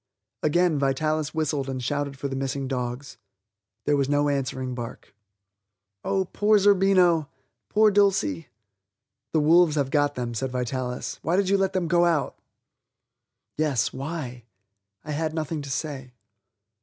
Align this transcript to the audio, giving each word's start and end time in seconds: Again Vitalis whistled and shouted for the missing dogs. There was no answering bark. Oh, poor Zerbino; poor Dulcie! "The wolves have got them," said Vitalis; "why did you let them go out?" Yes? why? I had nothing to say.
Again 0.41 0.79
Vitalis 0.79 1.31
whistled 1.35 1.69
and 1.69 1.83
shouted 1.83 2.17
for 2.17 2.27
the 2.27 2.35
missing 2.35 2.67
dogs. 2.67 3.19
There 3.85 3.95
was 3.95 4.09
no 4.09 4.29
answering 4.29 4.73
bark. 4.73 5.13
Oh, 6.03 6.25
poor 6.25 6.57
Zerbino; 6.57 7.29
poor 7.69 7.91
Dulcie! 7.91 8.47
"The 9.31 9.39
wolves 9.39 9.75
have 9.75 9.91
got 9.91 10.15
them," 10.15 10.33
said 10.33 10.49
Vitalis; 10.51 11.19
"why 11.21 11.35
did 11.35 11.49
you 11.49 11.57
let 11.59 11.73
them 11.73 11.87
go 11.87 12.05
out?" 12.05 12.35
Yes? 13.57 13.93
why? 13.93 14.45
I 15.05 15.11
had 15.11 15.35
nothing 15.35 15.61
to 15.61 15.69
say. 15.69 16.13